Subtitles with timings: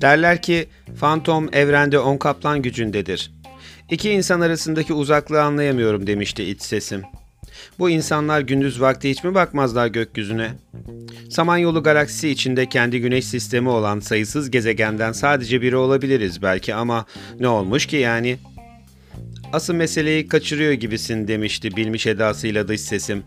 [0.00, 3.32] Derler ki fantom evrende on kaplan gücündedir.
[3.90, 7.02] İki insan arasındaki uzaklığı anlayamıyorum demişti iç sesim.
[7.78, 10.50] Bu insanlar gündüz vakti hiç mi bakmazlar gökyüzüne?
[11.30, 17.06] Samanyolu galaksisi içinde kendi güneş sistemi olan sayısız gezegenden sadece biri olabiliriz belki ama
[17.40, 18.38] ne olmuş ki yani?
[19.52, 23.22] Asıl meseleyi kaçırıyor gibisin demişti bilmiş edasıyla dış sesim.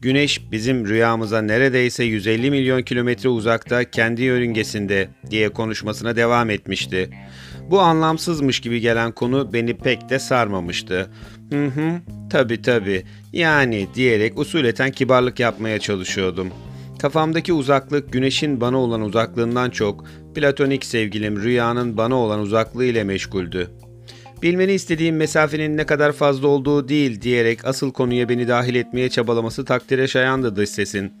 [0.00, 7.10] Güneş bizim rüyamıza neredeyse 150 milyon kilometre uzakta kendi yörüngesinde diye konuşmasına devam etmişti.
[7.70, 11.10] Bu anlamsızmış gibi gelen konu beni pek de sarmamıştı.
[11.52, 16.48] Hı hı, tabi tabi, yani diyerek usuleten kibarlık yapmaya çalışıyordum.
[16.98, 23.70] Kafamdaki uzaklık güneşin bana olan uzaklığından çok platonik sevgilim rüyanın bana olan uzaklığı ile meşguldü.
[24.42, 29.64] Bilmeni istediğim mesafenin ne kadar fazla olduğu değil diyerek asıl konuya beni dahil etmeye çabalaması
[29.64, 31.12] takdire şayandı dış sesin.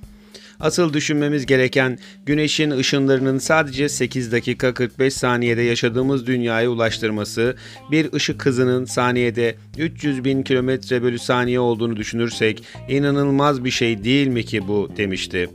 [0.60, 7.56] Asıl düşünmemiz gereken güneşin ışınlarının sadece 8 dakika 45 saniyede yaşadığımız dünyaya ulaştırması,
[7.90, 14.26] bir ışık hızının saniyede 300 bin kilometre bölü saniye olduğunu düşünürsek inanılmaz bir şey değil
[14.26, 15.48] mi ki bu demişti.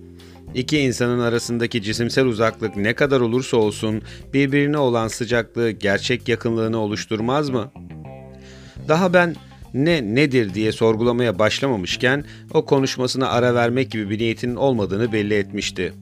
[0.55, 4.01] İki insanın arasındaki cisimsel uzaklık ne kadar olursa olsun
[4.33, 7.71] birbirine olan sıcaklığı gerçek yakınlığını oluşturmaz mı?
[8.87, 9.35] Daha ben
[9.73, 15.93] ne nedir diye sorgulamaya başlamamışken o konuşmasına ara vermek gibi bir niyetinin olmadığını belli etmişti.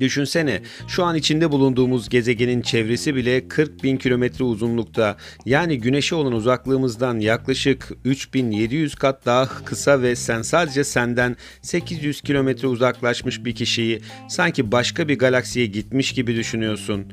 [0.00, 5.16] Düşünsene şu an içinde bulunduğumuz gezegenin çevresi bile 40 bin kilometre uzunlukta
[5.46, 12.68] yani güneşe olan uzaklığımızdan yaklaşık 3700 kat daha kısa ve sen sadece senden 800 kilometre
[12.68, 17.12] uzaklaşmış bir kişiyi sanki başka bir galaksiye gitmiş gibi düşünüyorsun.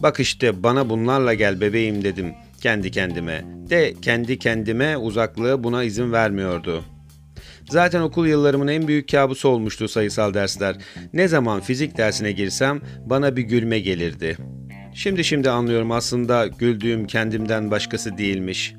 [0.00, 3.44] Bak işte bana bunlarla gel bebeğim dedim kendi kendime.
[3.70, 6.91] De kendi kendime uzaklığı buna izin vermiyordu.''
[7.70, 10.76] Zaten okul yıllarımın en büyük kabusu olmuştu sayısal dersler.
[11.12, 14.36] Ne zaman fizik dersine girsem bana bir gülme gelirdi.
[14.94, 18.74] Şimdi şimdi anlıyorum aslında güldüğüm kendimden başkası değilmiş.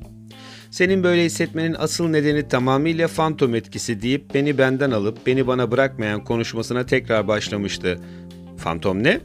[0.72, 6.24] Senin böyle hissetmenin asıl nedeni tamamıyla fantom etkisi deyip beni benden alıp beni bana bırakmayan
[6.24, 8.00] konuşmasına tekrar başlamıştı.
[8.58, 9.20] Fantom ne?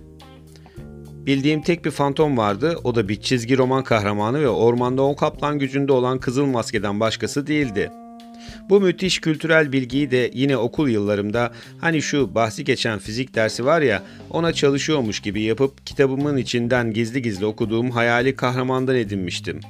[1.27, 2.77] Bildiğim tek bir fantom vardı.
[2.85, 7.47] O da bir çizgi roman kahramanı ve ormanda on kaplan gücünde olan Kızıl Maske'den başkası
[7.47, 8.08] değildi.''
[8.69, 13.83] Bu müthiş kültürel bilgiyi de yine okul yıllarımda hani şu bahsi geçen fizik dersi var
[13.83, 19.61] ya ona çalışıyormuş gibi yapıp kitabımın içinden gizli gizli okuduğum hayali kahramandan edinmiştim.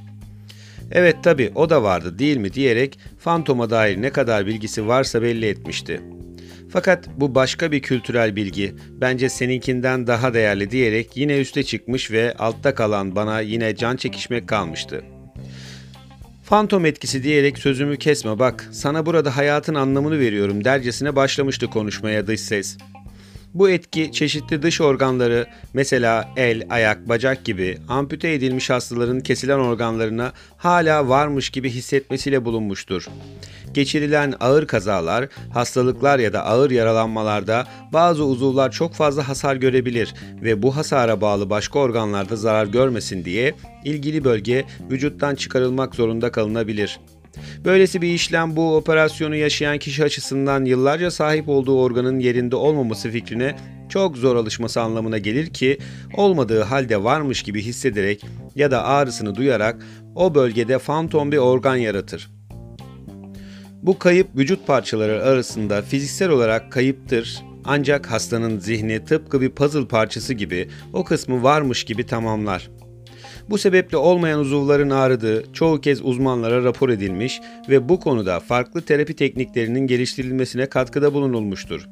[0.92, 5.46] Evet tabi o da vardı değil mi diyerek fantoma dair ne kadar bilgisi varsa belli
[5.46, 6.00] etmişti.
[6.70, 12.34] Fakat bu başka bir kültürel bilgi, bence seninkinden daha değerli diyerek yine üste çıkmış ve
[12.38, 15.17] altta kalan bana yine can çekişmek kalmıştı.''
[16.48, 22.40] Fantom etkisi diyerek sözümü kesme bak, sana burada hayatın anlamını veriyorum dercesine başlamıştı konuşmaya dış
[22.40, 22.78] ses.
[23.54, 30.32] Bu etki çeşitli dış organları mesela el, ayak, bacak gibi ampute edilmiş hastaların kesilen organlarına
[30.56, 33.08] hala varmış gibi hissetmesiyle bulunmuştur.
[33.74, 40.62] Geçirilen ağır kazalar, hastalıklar ya da ağır yaralanmalarda bazı uzuvlar çok fazla hasar görebilir ve
[40.62, 47.00] bu hasara bağlı başka organlarda zarar görmesin diye ilgili bölge vücuttan çıkarılmak zorunda kalınabilir.
[47.64, 53.56] Böylesi bir işlem bu operasyonu yaşayan kişi açısından yıllarca sahip olduğu organın yerinde olmaması fikrine
[53.88, 55.78] çok zor alışması anlamına gelir ki
[56.14, 58.24] olmadığı halde varmış gibi hissederek
[58.54, 59.76] ya da ağrısını duyarak
[60.14, 62.37] o bölgede fantom bir organ yaratır.
[63.82, 70.34] Bu kayıp vücut parçaları arasında fiziksel olarak kayıptır ancak hastanın zihni tıpkı bir puzzle parçası
[70.34, 72.70] gibi o kısmı varmış gibi tamamlar.
[73.50, 79.16] Bu sebeple olmayan uzuvların ağrıdığı çoğu kez uzmanlara rapor edilmiş ve bu konuda farklı terapi
[79.16, 81.88] tekniklerinin geliştirilmesine katkıda bulunulmuştur.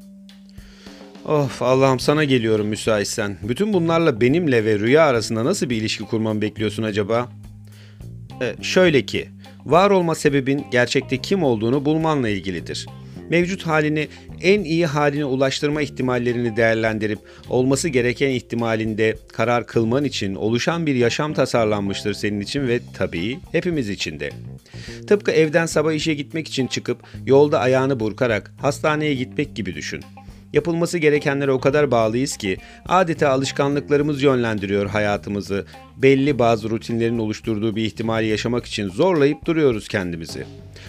[1.24, 3.36] Of Allah'ım sana geliyorum müsaitsen.
[3.42, 7.28] Bütün bunlarla benimle ve rüya arasında nasıl bir ilişki kurmamı bekliyorsun acaba?
[8.42, 9.28] Ee, şöyle ki,
[9.66, 12.86] var olma sebebin gerçekte kim olduğunu bulmanla ilgilidir.
[13.30, 14.08] Mevcut halini
[14.42, 17.18] en iyi haline ulaştırma ihtimallerini değerlendirip
[17.48, 23.88] olması gereken ihtimalinde karar kılman için oluşan bir yaşam tasarlanmıştır senin için ve tabii hepimiz
[23.88, 24.30] için de.
[25.06, 30.02] Tıpkı evden sabah işe gitmek için çıkıp yolda ayağını burkarak hastaneye gitmek gibi düşün.
[30.56, 32.56] Yapılması gerekenlere o kadar bağlıyız ki
[32.88, 35.66] adeta alışkanlıklarımız yönlendiriyor hayatımızı.
[35.96, 40.46] Belli bazı rutinlerin oluşturduğu bir ihtimali yaşamak için zorlayıp duruyoruz kendimizi.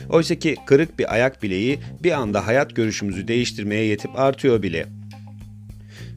[0.10, 4.86] Oysa ki kırık bir ayak bileği bir anda hayat görüşümüzü değiştirmeye yetip artıyor bile.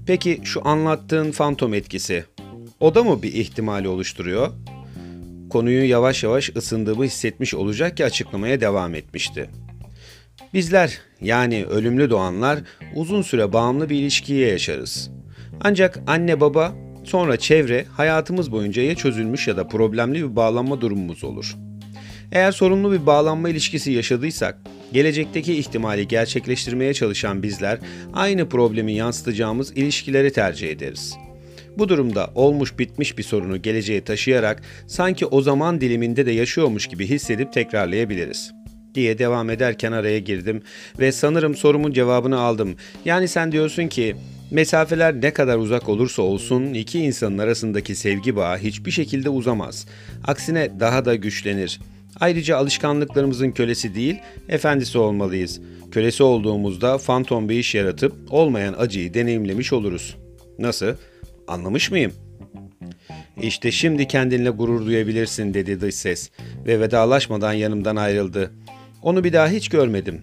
[0.06, 2.24] Peki şu anlattığın fantom etkisi,
[2.80, 4.48] o da mı bir ihtimali oluşturuyor?
[5.50, 9.50] Konuyu yavaş yavaş ısındığımı hissetmiş olacak ki açıklamaya devam etmişti.
[10.54, 12.58] Bizler yani ölümlü doğanlar
[12.94, 15.10] uzun süre bağımlı bir ilişkiye yaşarız.
[15.60, 16.74] Ancak anne baba
[17.04, 21.56] Sonra çevre hayatımız boyunca ya çözülmüş ya da problemli bir bağlanma durumumuz olur.
[22.32, 24.58] Eğer sorunlu bir bağlanma ilişkisi yaşadıysak,
[24.92, 27.78] gelecekteki ihtimali gerçekleştirmeye çalışan bizler
[28.12, 31.16] aynı problemi yansıtacağımız ilişkileri tercih ederiz.
[31.78, 37.06] Bu durumda olmuş bitmiş bir sorunu geleceğe taşıyarak sanki o zaman diliminde de yaşıyormuş gibi
[37.06, 38.59] hissedip tekrarlayabiliriz
[38.94, 40.62] diye devam ederken araya girdim
[40.98, 42.76] ve sanırım sorumun cevabını aldım.
[43.04, 44.16] Yani sen diyorsun ki
[44.50, 49.86] mesafeler ne kadar uzak olursa olsun iki insanın arasındaki sevgi bağı hiçbir şekilde uzamaz.
[50.26, 51.80] Aksine daha da güçlenir.
[52.20, 54.16] Ayrıca alışkanlıklarımızın kölesi değil,
[54.48, 55.60] efendisi olmalıyız.
[55.92, 60.16] Kölesi olduğumuzda fantom bir iş yaratıp olmayan acıyı deneyimlemiş oluruz.
[60.58, 60.94] Nasıl?
[61.48, 62.12] Anlamış mıyım?
[63.42, 66.30] İşte şimdi kendinle gurur duyabilirsin dedi dış ses
[66.66, 68.50] ve vedalaşmadan yanımdan ayrıldı.
[69.02, 70.20] Onu bir daha hiç görmedim.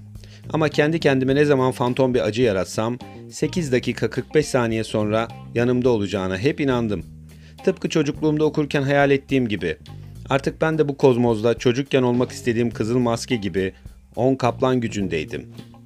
[0.54, 2.98] Ama kendi kendime ne zaman fantom bir acı yaratsam
[3.32, 7.04] 8 dakika 45 saniye sonra yanımda olacağına hep inandım.
[7.64, 9.78] Tıpkı çocukluğumda okurken hayal ettiğim gibi.
[10.30, 13.74] Artık ben de bu kozmozda çocukken olmak istediğim kızıl maske gibi
[14.16, 15.77] on kaplan gücündeydim.''